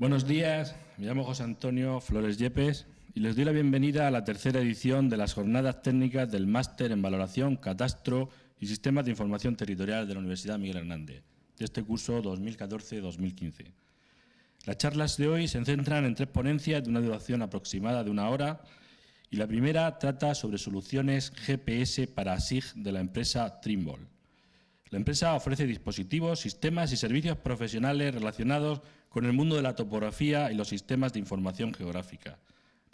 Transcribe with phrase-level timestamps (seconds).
[0.00, 4.24] Buenos días, me llamo José Antonio Flores Yepes y les doy la bienvenida a la
[4.24, 9.56] tercera edición de las jornadas técnicas del Máster en Valoración, Catastro y Sistemas de Información
[9.56, 11.22] Territorial de la Universidad Miguel Hernández,
[11.58, 13.72] de este curso 2014-2015.
[14.64, 18.30] Las charlas de hoy se centran en tres ponencias de una duración aproximada de una
[18.30, 18.62] hora
[19.30, 24.06] y la primera trata sobre soluciones GPS para SIG de la empresa Trimble.
[24.88, 28.88] La empresa ofrece dispositivos, sistemas y servicios profesionales relacionados con
[29.24, 32.38] el mundo de la topografía y los sistemas de información geográfica.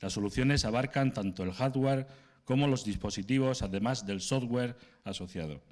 [0.00, 2.06] Las soluciones abarcan tanto el hardware
[2.44, 5.62] como los dispositivos, además del software asociado.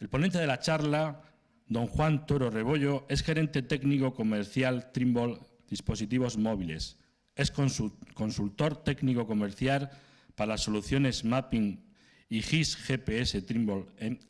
[0.00, 1.22] El ponente de la charla,
[1.66, 6.96] don Juan Toro Rebollo, es gerente técnico comercial Trimble Dispositivos Móviles.
[7.34, 9.90] Es consultor técnico comercial
[10.34, 11.84] para las soluciones Mapping
[12.28, 13.86] y GIS GPS Trimble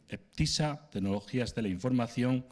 [0.09, 2.47] EPTISA, Tecnologías de la Información,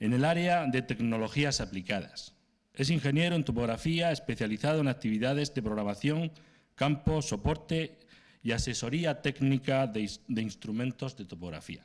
[0.00, 2.34] en el área de tecnologías aplicadas.
[2.74, 6.32] Es ingeniero en topografía especializado en actividades de programación,
[6.74, 7.98] campo, soporte
[8.42, 11.82] y asesoría técnica de, de instrumentos de topografía.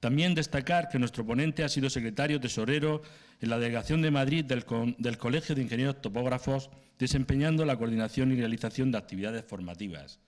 [0.00, 3.00] También destacar que nuestro ponente ha sido secretario tesorero
[3.40, 4.66] en la Delegación de Madrid del,
[4.98, 10.20] del, Colegio de Ingenieros Topógrafos, desempeñando la coordinación y realización de actividades formativas.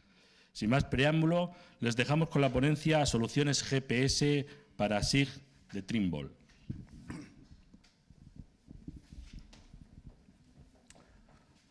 [0.53, 5.29] Sin más preámbulo, les dejamos con la ponencia Soluciones GPS para SIG
[5.73, 6.31] de Trimble.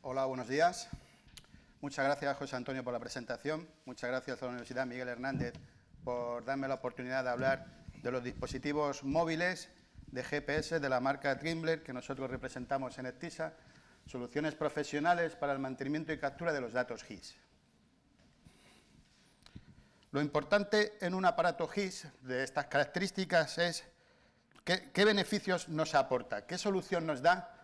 [0.07, 0.87] Hola, buenos días.
[1.81, 3.67] Muchas gracias, José Antonio, por la presentación.
[3.85, 5.55] Muchas gracias a la Universidad Miguel Hernández
[6.03, 7.65] por darme la oportunidad de hablar
[8.03, 9.67] de los dispositivos móviles
[10.05, 13.53] de GPS de la marca Trimble que nosotros representamos en ETISA,
[14.05, 17.35] soluciones profesionales para el mantenimiento y captura de los datos GIS.
[20.11, 23.83] Lo importante en un aparato GIS de estas características es
[24.63, 27.54] qué, beneficios nos aporta, qué solución nos da,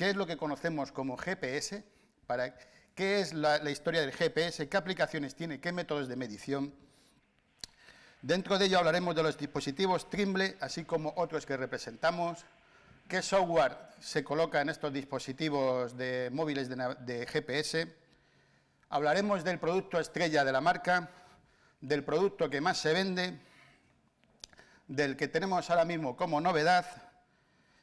[0.00, 1.84] qué es lo que conocemos como GPS,
[2.26, 2.56] para,
[2.94, 6.72] qué es la, historia del GPS, qué aplicaciones tiene, qué métodos de medición.
[8.22, 12.46] Dentro de ello hablaremos de los dispositivos Trimble, así como otros que representamos,
[13.08, 17.94] qué software se coloca en estos dispositivos de móviles de GPS.
[18.88, 21.10] Hablaremos del producto estrella de la marca,
[21.82, 23.38] del producto que más se vende,
[24.88, 27.09] del que tenemos ahora mismo como novedad,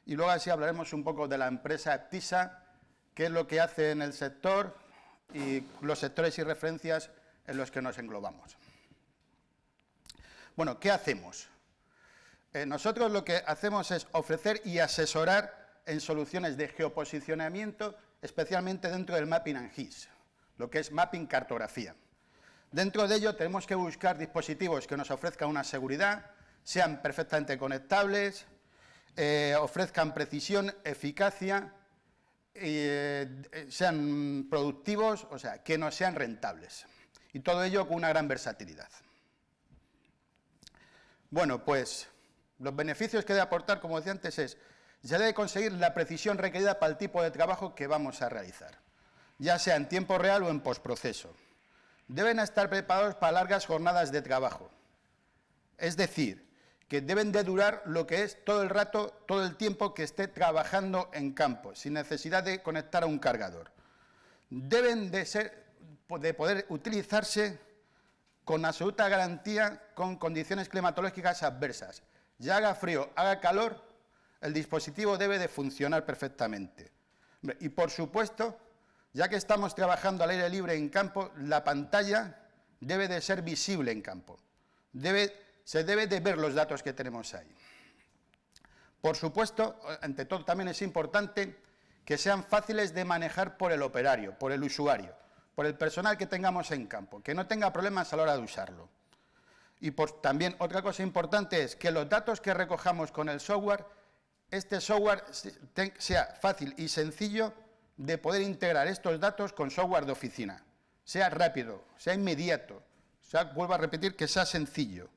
[0.07, 2.63] y luego así hablaremos un poco de la empresa TISA,
[3.13, 4.73] qué es lo que hace en el sector
[5.33, 7.09] y los sectores y referencias
[7.45, 8.55] en los que nos englobamos.
[10.55, 11.49] Bueno, ¿qué hacemos?
[12.53, 19.15] Eh, nosotros lo que hacemos es ofrecer y asesorar en soluciones de geoposicionamiento, especialmente dentro
[19.15, 20.07] del mapping and GIS,
[20.57, 21.95] lo que es mapping cartografía.
[22.71, 26.31] Dentro de ello tenemos que buscar dispositivos que nos ofrezcan una seguridad,
[26.63, 28.47] sean perfectamente conectables,
[29.17, 31.73] eh, ofrezcan precisión, eficacia,
[32.53, 36.85] eh, sean productivos, o sea, que no sean rentables.
[37.33, 38.89] Y todo ello con una gran versatilidad.
[41.29, 42.07] Bueno, pues
[42.59, 44.57] los beneficios que debe aportar, como decía antes, es,
[45.01, 48.79] ya debe conseguir la precisión requerida para el tipo de trabajo que vamos a realizar,
[49.37, 51.35] ya sea en tiempo real o en postproceso
[52.07, 54.69] deben estar preparados para largas jornadas de trabajo.
[55.77, 56.46] Es decir,
[56.87, 60.27] que deben de durar lo que es todo el rato, todo el tiempo que esté
[60.27, 63.71] trabajando en campo, sin necesidad de conectar a un cargador.
[64.49, 65.65] Deben de, ser,
[66.07, 67.59] de poder utilizarse
[68.45, 72.03] con absoluta garantía con condiciones climatológicas adversas.
[72.37, 73.83] Ya haga frío, haga calor,
[74.39, 76.91] el dispositivo debe de funcionar perfectamente.
[77.59, 78.57] Y por supuesto,
[79.11, 82.39] ya que estamos trabajando al aire libre en campo, la pantalla
[82.79, 84.39] debe de ser visible en campo.
[85.67, 87.53] Se debe de ver los datos que tenemos ahí.
[89.01, 91.57] Por supuesto, ante todo también es importante
[92.05, 95.13] que sean fáciles de manejar por el operario, por el usuario,
[95.55, 98.43] por el personal que tengamos en campo, que no tenga problemas a la hora de
[98.43, 98.87] usarlo.
[99.81, 99.91] Y
[100.21, 103.83] también otra cosa importante es que los datos que recojamos con el software,
[104.49, 105.25] este software
[105.97, 107.53] sea fácil y sencillo
[107.97, 110.63] de poder integrar estos datos con software de oficina.
[111.03, 112.81] Sea rápido, sea inmediato,
[113.19, 115.09] sea, vuelvo a repetir, que sea sencillo.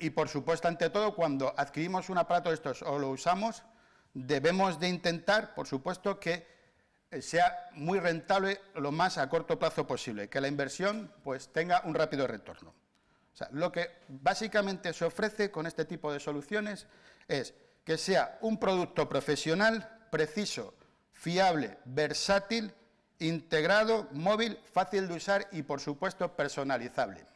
[0.00, 3.62] Y por supuesto, ante todo, cuando adquirimos un aparato de estos o lo usamos,
[4.14, 6.46] debemos de intentar, por supuesto, que
[7.20, 11.94] sea muy rentable lo más a corto plazo posible, que la inversión pues tenga un
[11.94, 12.70] rápido retorno.
[12.70, 16.86] O sea, lo que básicamente se ofrece con este tipo de soluciones
[17.28, 17.54] es
[17.84, 20.74] que sea un producto profesional preciso,
[21.12, 22.72] fiable, versátil,
[23.18, 27.26] integrado, móvil, fácil de usar y, por supuesto, personalizable.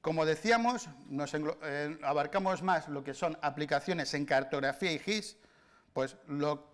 [0.00, 5.36] Como decíamos, nos eh, abarcamos más lo que son aplicaciones en cartografía y GIS,
[5.92, 6.16] pues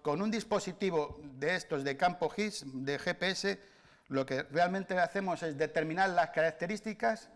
[0.03, 3.61] con un dispositivo de estos de campo GIS, de GPS,
[4.09, 7.31] lo que realmente hacemos es determinar las características,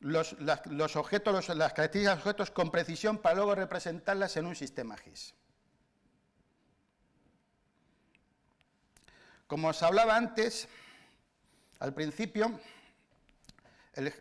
[0.00, 0.32] los,
[0.96, 5.34] objetos, las características de los objetos con precisión para luego representarlas en un sistema GIS.
[9.46, 10.68] Como os hablaba antes,
[11.78, 12.58] al principio,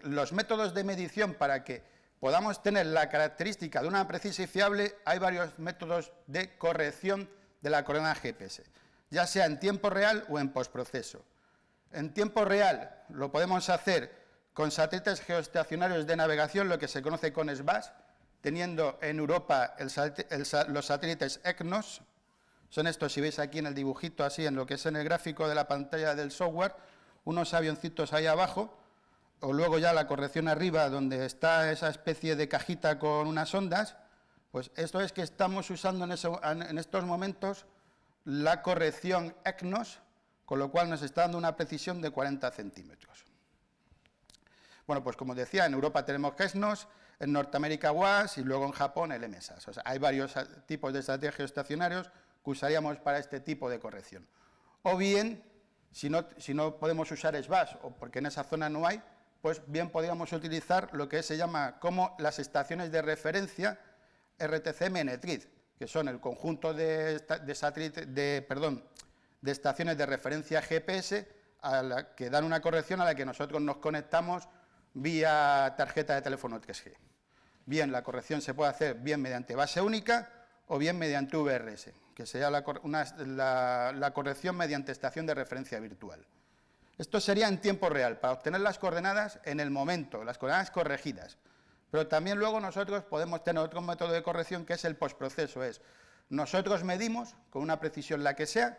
[0.04, 1.84] los métodos de medición para que
[2.20, 7.30] podamos tener la característica de una precisa y fiable, hay varios métodos de corrección
[7.62, 8.64] de la coordenada GPS,
[9.10, 11.24] ya sea en tiempo real o en postproceso.
[11.92, 14.12] En tiempo real lo podemos hacer
[14.54, 17.94] con satélites geoestacionarios de navegación, lo que se conoce con SBAS,
[18.42, 19.76] teniendo en Europa
[20.70, 22.02] los satélites ECNOS,
[22.70, 25.04] son estos, si veis aquí en el dibujito, así en lo que es en el
[25.04, 26.76] gráfico de la pantalla del software,
[27.24, 28.78] unos avioncitos ahí abajo,
[29.40, 33.96] o luego ya la corrección arriba, donde está esa especie de cajita con unas ondas,
[34.52, 37.66] pues esto es que estamos usando en, estos momentos
[38.26, 40.00] la corrección ECNOS,
[40.46, 43.26] con lo cual nos está dando una precisión de 40 centímetros.
[44.88, 46.88] Bueno, pues como decía, en Europa tenemos GESNOS,
[47.20, 49.80] en Norteamérica WAS y luego en Japón el MSAS.
[49.84, 50.34] Hay varios
[50.66, 52.10] tipos de estrategias estacionarios
[52.44, 54.28] que usaríamos para este tipo de corrección.
[54.84, 55.44] O bien,
[55.92, 59.02] si no, si no podemos usar SBAS o porque en esa zona no hay,
[59.42, 63.80] pues bien podríamos utilizar lo que se llama como las estaciones de referencia
[64.40, 65.44] RTCM-NETRID,
[65.78, 67.22] que son el conjunto de,
[69.46, 71.28] estaciones de referencia GPS
[71.62, 74.48] a que dan una corrección a la que nosotros nos conectamos
[74.94, 76.94] vía tarjeta de teléfono 3G.
[77.66, 80.32] Bien, la corrección se puede hacer bien mediante base única
[80.68, 86.26] o bien mediante VRS que sería la, corrección mediante estación de referencia virtual.
[86.98, 91.38] Esto sería en tiempo real, para obtener las coordenadas en el momento, las coordenadas corregidas.
[91.92, 95.64] Pero también luego nosotros podemos tener otro método de corrección que es el postproceso.
[95.64, 95.82] Es,
[96.30, 98.78] nosotros medimos con una precisión la que sea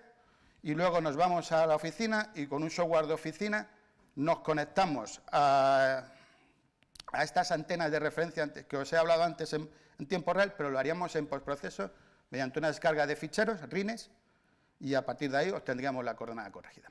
[0.62, 3.70] y luego nos vamos a la oficina y con un software de oficina
[4.16, 6.04] nos conectamos a,
[7.22, 10.78] estas antenas de referencia que os he hablado antes en, en tiempo real, pero lo
[10.78, 11.90] haríamos en postproceso
[12.30, 14.10] mediante una descarga de ficheros, RINES,
[14.80, 16.90] y a partir de ahí obtendríamos la coordenada corregida.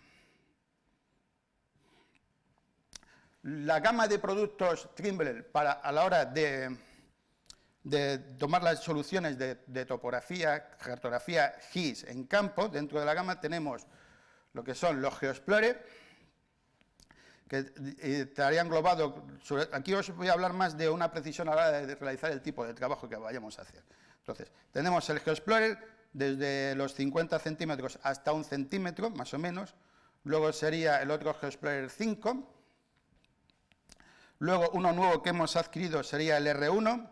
[3.43, 6.75] La gama de productos Trimble para, a la hora de,
[8.37, 13.85] tomar las soluciones de, topografía, cartografía GIS en campo, dentro de la gama tenemos
[14.53, 15.85] lo que son los GeoExplorer,
[17.47, 19.25] que estaría englobado,
[19.71, 22.41] aquí os voy a hablar más de una precisión a la hora de realizar el
[22.41, 23.83] tipo de trabajo que vayamos a hacer.
[24.19, 25.77] Entonces, tenemos el GeoExplorer
[26.11, 29.75] desde los 50 centímetros hasta un centímetro, más o menos.
[30.23, 32.56] Luego sería el otro GeoExplorer 5.
[34.39, 37.09] Luego uno nuevo que hemos adquirido sería el R1.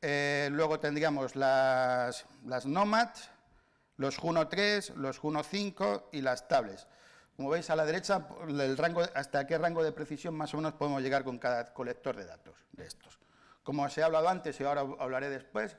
[0.00, 3.10] Eh, luego tendríamos las, las Nomad,
[3.96, 6.86] los Juno 3, los Juno 5 y las tablets.
[7.36, 10.74] Como veis a la derecha, el rango, hasta qué rango de precisión más o menos
[10.74, 13.18] podemos llegar con cada colector de datos de estos.
[13.62, 15.76] Como os he hablado antes y ahora hablaré después,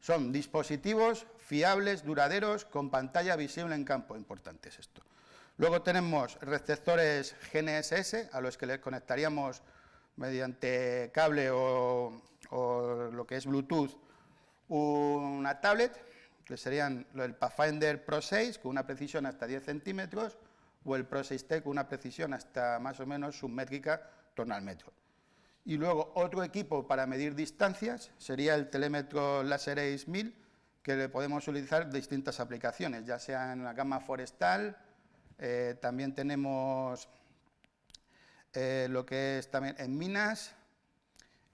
[0.00, 4.16] son dispositivos fiables, duraderos, con pantalla visible en campo.
[4.16, 5.02] Importante es esto.
[5.56, 9.62] Luego tenemos receptores GNSS a los que les conectaríamos
[10.16, 12.20] mediante cable o,
[12.50, 13.98] lo que es Bluetooth
[14.68, 15.92] una tablet,
[16.44, 20.38] que serían el Pathfinder Pro 6 con una precisión hasta 10 centímetros
[20.84, 24.92] o el Pro 6T con una precisión hasta más o menos submétrica torno al metro.
[25.64, 30.34] Y luego otro equipo para medir distancias sería el telémetro Ace 1000,
[30.82, 34.76] que le podemos utilizar distintas aplicaciones, ya sea en la gama forestal,
[35.38, 37.08] eh, también tenemos
[38.54, 40.54] eh, lo que es también en minas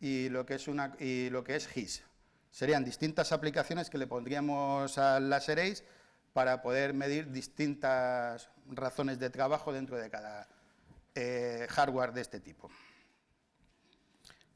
[0.00, 2.02] y lo que es, una, y lo que es GIS.
[2.50, 5.84] Serían distintas aplicaciones que le pondríamos al Ace
[6.32, 10.48] para poder medir distintas razones de trabajo dentro de cada
[11.14, 12.70] eh, hardware de este tipo.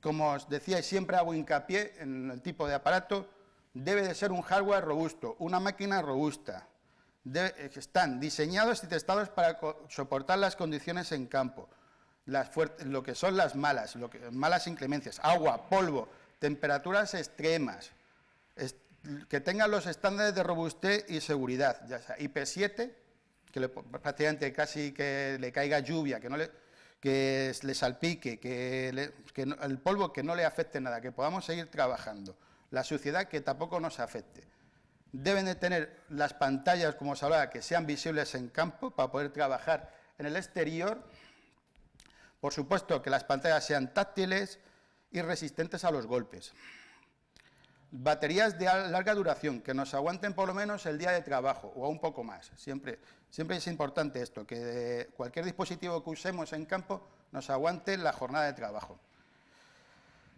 [0.01, 3.29] Como os decía, siempre hago hincapié en el tipo de aparato,
[3.73, 6.69] debe de ser un hardware robusto, una máquina robusta.
[7.25, 9.59] están diseñados y testados para
[9.89, 11.69] soportar las condiciones en campo,
[12.27, 17.93] lo que son las malas, lo que, malas inclemencias, agua, polvo, temperaturas extremas,
[19.29, 22.91] que tengan los estándares de robustez y seguridad, ya sea IP7,
[23.53, 26.51] que prácticamente casi que le caiga lluvia, que no le,
[27.01, 32.37] que le salpique, que, el polvo que no le afecte nada, que podamos seguir trabajando.
[32.71, 34.43] La suciedad que tampoco nos afecte.
[35.13, 39.33] Deben de tener las pantallas, como os hablaba, que sean visibles en campo para poder
[39.33, 41.05] trabajar en el exterior,
[42.45, 44.59] Por supuesto que las pantallas sean táctiles
[45.11, 46.53] y resistentes a los golpes.
[47.91, 51.89] Baterías de larga duración, que nos aguanten por lo menos el día de trabajo o
[51.89, 52.53] un poco más.
[52.55, 52.99] Siempre,
[53.31, 58.45] siempre es importante esto, que cualquier dispositivo que usemos en campo nos aguante la jornada
[58.45, 59.01] de trabajo.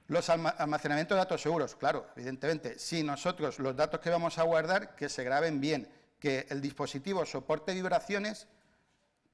[0.06, 4.94] Los almacenamientos de datos seguros, claro, evidentemente, si nosotros los datos que vamos a guardar,
[4.94, 5.88] que se graben bien,
[6.20, 8.46] que el dispositivo soporte vibraciones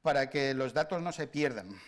[0.00, 1.78] para que los datos no se pierdan.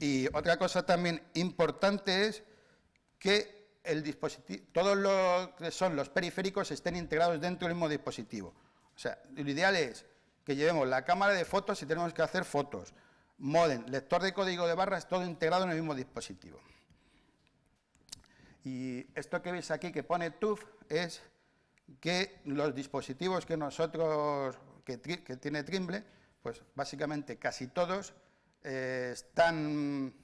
[0.00, 2.42] Y otra cosa también importante es
[3.18, 3.60] que
[4.72, 8.54] todos los que son los periféricos estén integrados dentro del mismo dispositivo.
[8.96, 10.06] O sea, lo ideal es
[10.42, 12.94] que llevemos la cámara de fotos si tenemos que hacer fotos,
[13.36, 16.58] modem, lector de código de barras, todo integrado en el mismo dispositivo.
[18.64, 21.22] Y esto que veis aquí que pone TUF es
[22.00, 26.04] que los dispositivos que nosotros, que, tiene Trimble,
[26.42, 28.14] pues básicamente casi todos
[28.62, 30.14] eh, están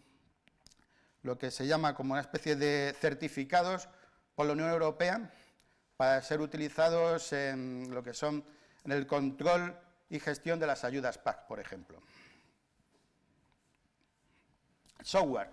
[1.23, 3.89] lo que se llama como una especie de certificados
[4.35, 5.33] por la Unión Europea
[5.97, 8.45] para ser utilizados en lo que son
[8.85, 9.77] en el control
[10.09, 12.01] y gestión de las ayudas PAC, por ejemplo.
[15.03, 15.51] Software.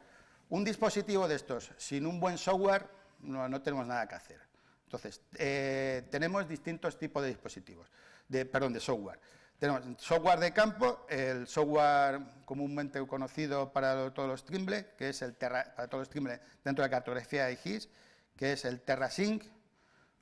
[0.49, 2.87] Un dispositivo de estos sin un buen software
[3.21, 4.41] no, tenemos nada que hacer.
[4.85, 7.89] Entonces, eh, tenemos distintos tipos de dispositivos,
[8.27, 9.19] de, perdón, de software.
[9.63, 15.35] Tenemos software de campo, el software comúnmente conocido para todos los Trimble, que es el
[15.35, 17.87] para todos los Trimble dentro de la cartografía de GIS,
[18.35, 19.41] que es el TerraSync.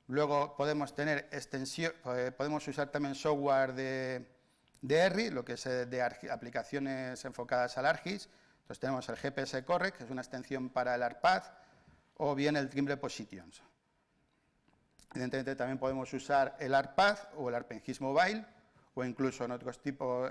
[0.06, 4.30] Luego podemos tener eh, podemos usar también software de,
[4.80, 8.28] de ERRI, lo que es eh, de aplicaciones enfocadas al ARGIS.
[8.60, 11.42] Entonces tenemos el GPS Correct, que es una extensión para el ARPAD,
[12.18, 13.60] o bien el Trimble Positions.
[15.10, 18.46] Evidentemente también podemos usar el ARPAD o el ARPengis Mobile,
[18.94, 20.30] o incluso en otros tipos,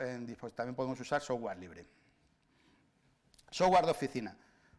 [0.55, 1.85] también podemos usar software libre.
[3.49, 4.37] Software de oficina.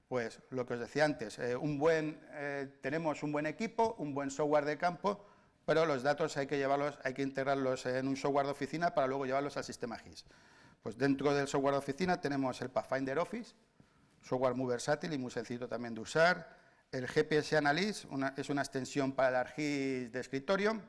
[0.09, 4.67] Pues lo que os decía antes, eh, eh, tenemos un buen equipo, un buen software
[4.67, 5.25] de campo,
[5.65, 9.07] pero los datos hay que llevarlos, hay que integrarlos en un software de oficina para
[9.07, 10.27] luego llevarlos al sistema GIS.
[10.83, 13.55] Pues dentro del software de oficina tenemos el Pathfinder Office,
[14.21, 16.59] software muy versátil y muy sencillo también de usar.
[16.91, 18.05] El GPS Analyst
[18.37, 20.83] es una extensión para el ArcGIS de escritorio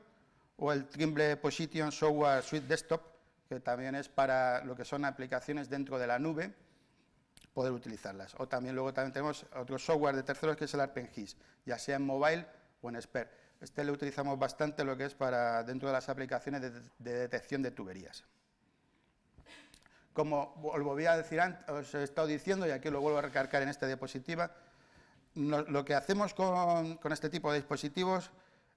[0.56, 3.02] o el Trimble Position Software Suite Desktop,
[3.48, 6.52] que también es para lo que son aplicaciones dentro de la nube,
[7.52, 8.34] poder utilizarlas.
[8.38, 11.96] O también luego también tenemos otro software de terceros que es el ArpengIS, ya sea
[11.96, 12.46] en mobile
[12.82, 13.30] o en SPER.
[13.60, 17.70] Este lo utilizamos bastante lo que es para dentro de las aplicaciones de, detección de
[17.70, 18.24] tuberías.
[20.12, 23.22] Como os volví a decir antes, os he estado diciendo, y aquí lo vuelvo a
[23.22, 24.52] recargar en esta diapositiva,
[25.34, 28.30] lo que hacemos con, con este tipo de dispositivos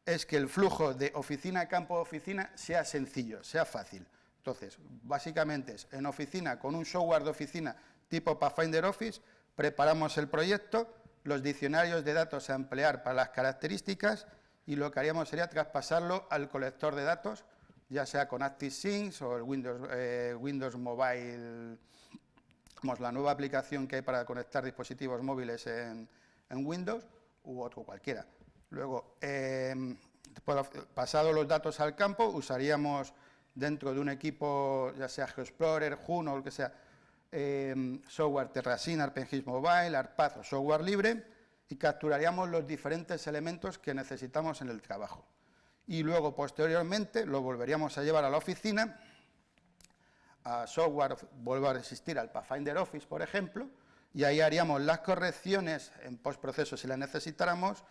[0.08, 4.08] es que el flujo de oficina, campo, oficina sea sencillo, sea fácil.
[4.38, 7.76] Entonces, básicamente es en oficina, con un software de oficina
[8.08, 9.20] tipo Pathfinder Office,
[9.54, 10.88] preparamos el proyecto,
[11.26, 14.28] los diccionarios de datos a emplear para las características
[14.66, 17.44] y lo que haríamos sería traspasarlo al colector de datos,
[17.90, 21.78] ya sea con ActiveSync o el Windows, eh, Windows Mobile,
[23.00, 26.08] la nueva aplicación que hay para conectar dispositivos móviles en
[26.50, 27.04] Windows
[27.44, 28.26] u otro cualquiera.
[28.70, 29.96] Luego, eh,
[30.94, 33.14] pasado los datos al campo, usaríamos
[33.54, 36.74] dentro de un equipo, ya sea GeoExplorer, Juno o lo que sea,
[37.32, 41.26] em, software Terrasin, ArpGIS Mobile, ARPAD o software libre,
[41.70, 45.26] y capturaríamos los diferentes elementos que necesitamos en el trabajo.
[45.88, 49.00] Y luego, posteriormente, lo volveríamos a llevar a la oficina,
[50.44, 53.68] a software, vuelvo a existir al Pathfinder Office, por ejemplo,
[54.14, 57.84] y ahí haríamos las correcciones en postproceso si las necesitáramos,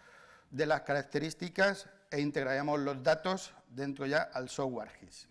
[0.50, 5.28] de las características e integraríamos los datos dentro ya al software GIS.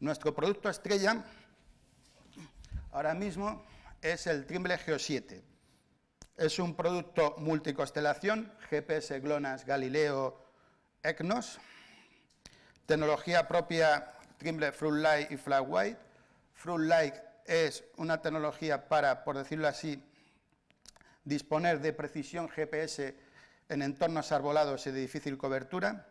[0.00, 1.24] Nuestro producto estrella
[2.92, 3.64] ahora mismo
[4.00, 5.42] es el Trimble Geo 7.
[6.36, 10.40] Es un producto multiconstelación, GPS, GLONASS, Galileo,
[11.02, 11.58] ECNOS,
[12.86, 15.98] tecnología propia Trimble Light y FlatWhite.
[16.64, 20.02] Light es una tecnología para, por decirlo así,
[21.28, 23.14] disponer de precisión GPS
[23.68, 26.06] en entornos arbolados y de difícil cobertura.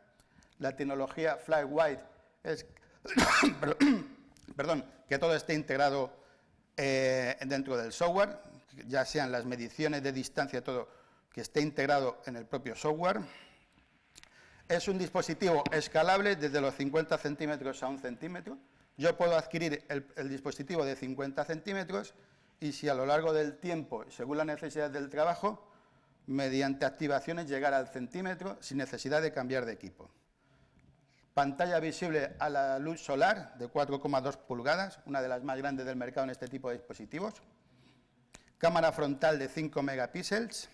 [0.59, 2.03] La tecnología Fly White
[2.43, 2.65] es
[4.55, 6.11] perdón, que todo esté integrado
[6.75, 8.37] eh, dentro del software,
[8.87, 10.87] ya sean las mediciones de distancia, todo
[11.31, 13.19] que esté integrado en el propio software.
[14.67, 18.57] Es un dispositivo escalable desde los 50 centímetros a un centímetro.
[18.97, 22.13] Yo puedo adquirir el dispositivo de 50 centímetros
[22.59, 25.67] y si a lo largo del tiempo, según la necesidad del trabajo,
[26.25, 30.09] mediante activaciones llegar al centímetro sin necesidad de cambiar de equipo.
[31.33, 35.95] pantalla visible a la luz solar de 4,2 pulgadas, una de las más grandes del
[35.95, 37.35] mercado en este tipo de dispositivos,
[38.57, 40.67] cámara frontal de 5 megapíxeles,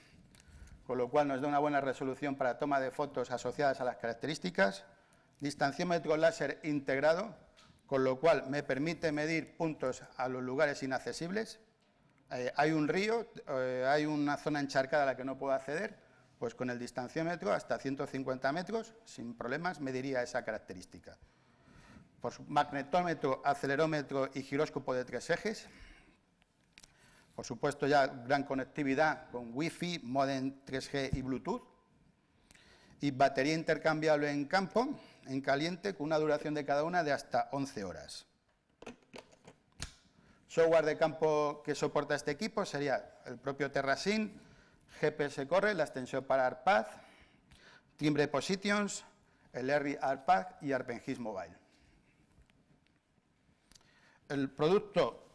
[0.88, 3.98] con lo cual nos da una buena resolución para toma de fotos asociadas a las
[3.98, 4.86] características,
[5.42, 7.36] distanciómetro láser integrado,
[7.86, 11.60] con lo cual me permite medir puntos a los lugares inaccesibles.
[12.36, 16.00] Eh, hay un río, eh, hay una zona encharcada a la que no puedo acceder,
[16.40, 21.16] pues con el distanciómetro hasta 150 metros, sin problemas, mediría esa característica.
[22.20, 25.68] Por magnetómetro, acelerómetro y giróscopo de tres ejes.
[27.36, 31.64] Por supuesto, ya gran conectividad con Wi-Fi, modem 3G y Bluetooth.
[33.02, 34.98] Y batería intercambiable en campo,
[35.28, 38.26] en caliente, con una duración de cada una de hasta 11 horas.
[40.54, 44.40] Software de campo que soporta este equipo sería el propio TerraSync,
[45.02, 46.86] GPS Corre, la extensión para ARPAD,
[47.98, 49.04] Timbre Positions,
[49.52, 51.58] el R ARPAD y ARPENGIS Mobile.
[54.30, 55.26] El producto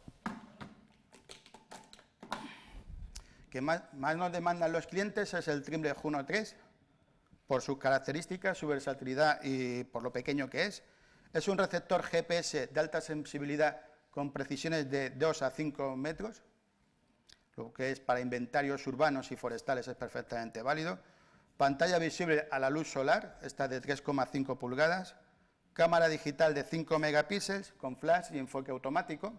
[3.49, 6.55] que más, nos demandan los clientes es el Trimble Juno 3,
[7.45, 10.81] por sus características, su versatilidad y por lo pequeño que es.
[11.33, 13.88] Es un receptor GPS de alta sensibilidad
[14.19, 16.41] con precisiones de 2 a 5 metros,
[17.55, 20.99] lo que es para inventarios urbanos y forestales es perfectamente válido.
[21.55, 25.15] Pantalla visible a la luz solar, esta de 3,5 pulgadas.
[25.71, 29.31] Cámara digital de 5 megapíxeles con flash y enfoque automático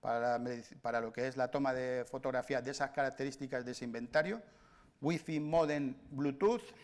[0.00, 4.42] para, lo que es la toma de fotografías de esas características de ese inventario.
[5.00, 6.74] Wi-Fi, modem, Bluetooth.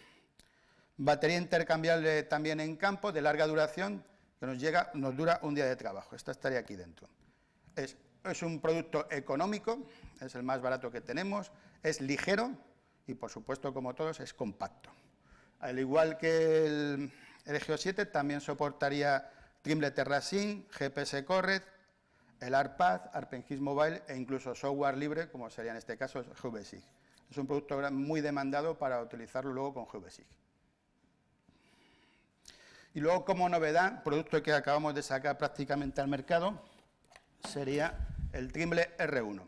[0.99, 4.05] Batería intercambiable también en campo de larga duración
[4.39, 6.15] que nos, llega, nos dura un día de trabajo.
[6.15, 7.09] Esta estaría aquí dentro.
[7.77, 9.87] Es, un producto económico,
[10.21, 11.53] es el más barato que tenemos,
[11.83, 12.53] es ligero
[13.07, 14.91] y, por supuesto, como todos, es compacto.
[15.61, 17.13] Al igual que el,
[17.45, 19.31] el 7, también soportaría
[19.63, 21.63] Trimble TerraSync, GPS Corret,
[22.41, 26.83] el ARPAD, ARPENGIS Mobile e incluso software libre, como sería en este caso GVSIG.
[27.31, 30.27] Es un producto muy demandado para utilizarlo luego con GVSIG.
[32.95, 36.61] Y luego, como novedad, producto que acabamos de sacar prácticamente al mercado,
[37.49, 37.99] sería
[38.33, 39.43] el Trimble R1.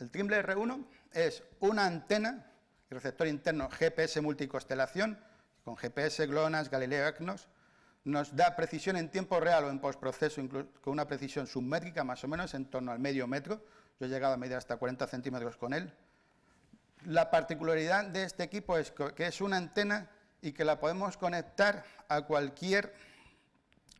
[0.00, 2.46] El Trimble R1 es una antena
[2.90, 5.18] y receptor interno GPS multiconstelación
[5.64, 7.48] con GPS GLONASS, Galileo EGNOS,
[8.04, 10.40] nos da precisión en tiempo real o en postproceso,
[10.80, 13.64] con una precisión submétrica más o menos en torno al medio metro.
[13.98, 15.92] Yo he llegado a medir hasta 40 centímetros con él.
[17.04, 20.08] La particularidad de este equipo es que es una antena
[20.40, 22.94] y que la podemos conectar a cualquier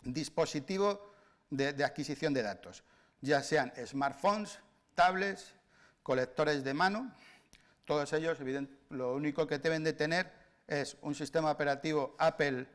[0.04, 1.15] dispositivo
[1.50, 2.82] de, adquisición de datos,
[3.20, 4.59] ya sean smartphones,
[4.94, 5.54] tablets,
[6.02, 7.12] colectores de mano,
[7.85, 8.38] todos ellos,
[8.90, 10.32] lo único que deben de tener
[10.66, 12.66] es un sistema operativo Apple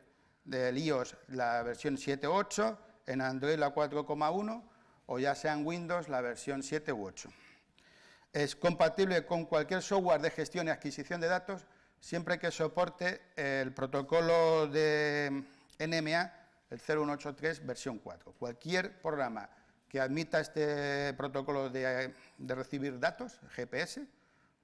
[0.44, 4.62] del iOS la versión 7.8, en Android la 4.1
[5.06, 7.30] o ya sea en Windows la versión 7 u 8.
[8.32, 11.66] Es compatible con cualquier software de gestión y adquisición de datos
[12.02, 15.44] siempre que soporte el protocolo de
[15.78, 16.32] NMA,
[16.72, 18.32] el 0183 versión 4.
[18.38, 19.48] Cualquier programa
[19.88, 24.06] que admita este protocolo de, recibir datos, GPS,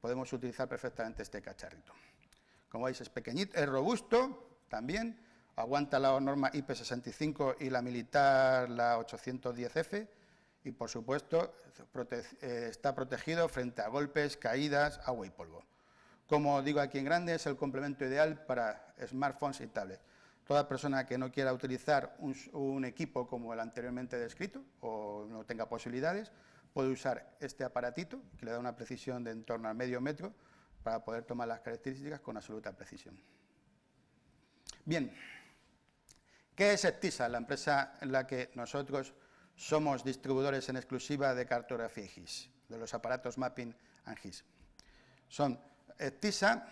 [0.00, 1.92] podemos utilizar perfectamente este cacharrito.
[2.70, 5.20] Como veis es pequeñito, es robusto también,
[5.56, 10.08] aguanta la norma IP65 y la militar la 810F
[10.64, 11.54] y, por supuesto,
[12.40, 15.62] eh, está protegido frente a golpes, caídas, agua y polvo.
[16.26, 20.00] Como digo aquí en grande, es el complemento ideal para smartphones y tablets.
[20.48, 25.68] Toda persona que no quiera utilizar un, equipo como el anteriormente descrito o no tenga
[25.68, 26.32] posibilidades,
[26.72, 30.32] puede usar este aparatito que le da una precisión de en torno al medio metro
[30.82, 33.20] para poder tomar las características con absoluta precisión.
[34.87, 35.12] Bien,
[36.58, 39.14] ¿Qué es ETISA, la empresa en la que nosotros
[39.54, 43.72] somos distribuidores en exclusiva de cartografía GIS, de los aparatos Mapping
[44.06, 44.44] and GIS?
[45.28, 45.56] Son
[45.96, 46.66] ETISA,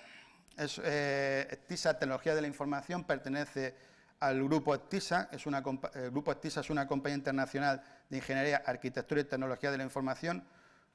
[0.56, 3.74] es, eh, Tecnología de la Información, pertenece
[4.20, 5.62] al grupo ETISA, es una,
[5.94, 10.44] el grupo ETISA es una compañía internacional de ingeniería, arquitectura y tecnología de la información,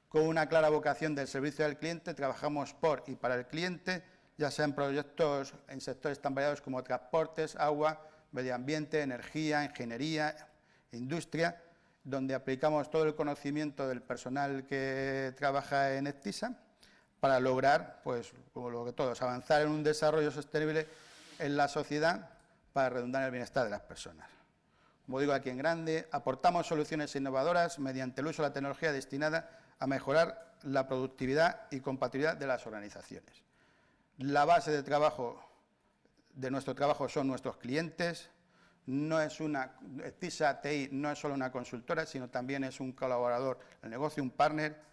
[0.08, 4.02] con una clara vocación del servicio al cliente, trabajamos por y para el cliente,
[4.36, 10.48] ya sea en proyectos en sectores tan variados como transportes, agua, medio ambiente, energía, ingeniería,
[10.90, 11.62] industria,
[12.02, 16.58] donde aplicamos todo el conocimiento del personal que trabaja en ETISA
[17.22, 20.88] para lograr, pues, como lo que todos, avanzar en un desarrollo sostenible
[21.38, 22.30] en la sociedad
[22.72, 24.28] para redundar en el bienestar de las personas.
[25.06, 29.48] Como digo aquí en grande, aportamos soluciones innovadoras mediante el uso de la tecnología destinada
[29.78, 33.44] a mejorar la productividad y compatibilidad de las organizaciones.
[34.18, 35.40] La base de trabajo
[36.34, 38.30] de nuestro trabajo son nuestros clientes,
[38.86, 39.76] no es una,
[40.18, 44.30] TISA TI no es solo una consultora, sino también es un colaborador, el negocio, un
[44.30, 44.90] partner,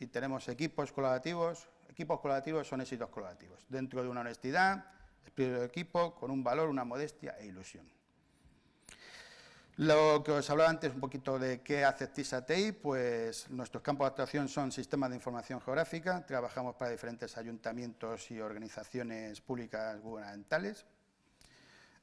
[0.00, 1.68] y tenemos equipos colaborativos.
[1.88, 4.86] Equipos colaborativos son éxitos colaborativos, dentro de una honestidad,
[5.24, 7.86] espíritu de equipo, con un valor, una modestia e ilusión.
[9.76, 14.06] Lo que os hablaba antes un poquito de qué hace TISA TI, pues nuestros campos
[14.06, 20.86] de actuación son sistemas de información geográfica, trabajamos para diferentes ayuntamientos y organizaciones públicas gubernamentales,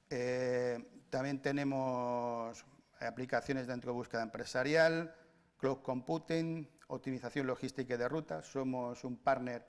[0.10, 2.66] eh, también tenemos
[3.00, 5.16] aplicaciones dentro de búsqueda empresarial,
[5.58, 8.48] cloud computing, optimización logística de rutas.
[8.48, 9.66] Somos un partner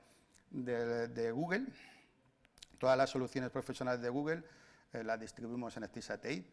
[0.51, 1.67] de, Google.
[2.79, 4.45] Todas las soluciones profesionales de Google
[4.93, 6.45] eh, las distribuimos en STIS-ATI.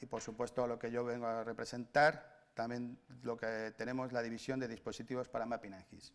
[0.00, 4.60] y por supuesto lo que yo vengo a representar, también lo que tenemos la división
[4.60, 6.12] de dispositivos para Mapping and GIS.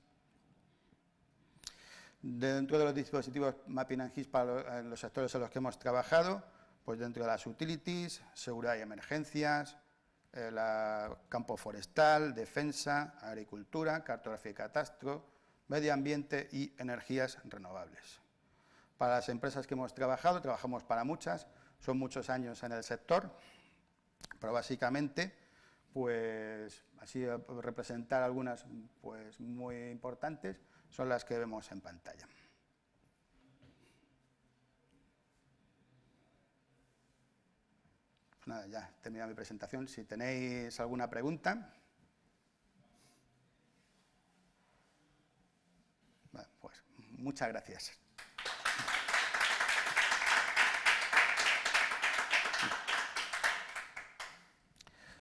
[2.21, 6.43] Dentro de los dispositivos Mapping and GIS para los sectores en los que hemos trabajado,
[6.83, 9.77] pues dentro de las utilities, seguridad y emergencias,
[10.33, 10.59] el
[11.27, 15.25] campo forestal, defensa, agricultura, cartografía y catastro,
[15.67, 18.19] medio ambiente y energías renovables.
[18.97, 21.47] Para las empresas que hemos trabajado, trabajamos para muchas,
[21.79, 23.31] son muchos años en el sector,
[24.39, 25.33] pero básicamente,
[25.93, 27.25] pues así
[27.61, 28.65] representar algunas
[29.01, 32.27] pues, muy importantes, son las que vemos en pantalla.
[38.49, 39.87] Nada, ya termina mi presentación.
[39.87, 41.73] Si tenéis alguna pregunta.
[46.59, 46.83] pues
[47.17, 47.99] muchas gracias.